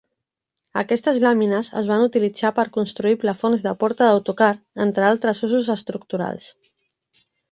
[0.81, 4.49] Aquestes làmines es van utilitzar per construir plafons de porta d'autocar,
[4.89, 6.51] entre altres usos estructurals.